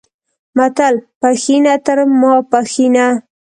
[0.57, 3.07] متل، پښینه تر ماپښینه